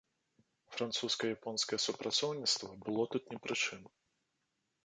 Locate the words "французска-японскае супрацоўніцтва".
0.75-2.69